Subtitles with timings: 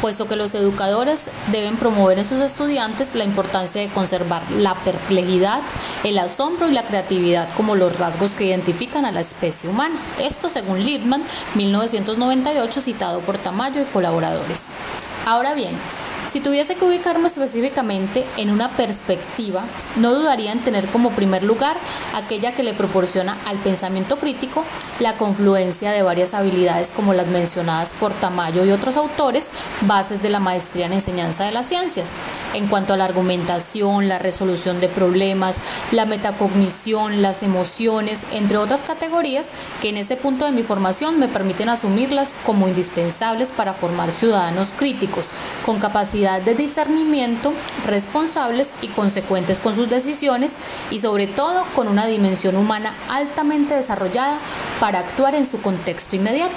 [0.00, 5.60] puesto que los educadores deben promover en sus estudiantes la importancia de conservar la perplejidad,
[6.04, 9.96] el asombro y la creatividad como los rasgos que identifican a la especie humana.
[10.18, 11.22] Esto según Liebman,
[11.54, 14.64] 1998, citado por Tamayo y colaboradores.
[15.26, 15.76] Ahora bien,
[16.32, 19.64] si tuviese que ubicarme específicamente en una perspectiva,
[19.96, 21.76] no dudaría en tener como primer lugar
[22.14, 24.64] aquella que le proporciona al pensamiento crítico
[25.00, 29.48] la confluencia de varias habilidades como las mencionadas por Tamayo y otros autores,
[29.82, 32.08] bases de la maestría en enseñanza de las ciencias,
[32.54, 35.56] en cuanto a la argumentación, la resolución de problemas,
[35.92, 39.46] la metacognición, las emociones, entre otras categorías
[39.80, 44.68] que en este punto de mi formación me permiten asumirlas como indispensables para formar ciudadanos
[44.76, 45.24] críticos,
[45.64, 47.52] con capacidad de discernimiento,
[47.86, 50.52] responsables y consecuentes con sus decisiones
[50.90, 54.38] y sobre todo con una dimensión humana altamente desarrollada
[54.80, 56.54] para actuar en su contexto inmediato.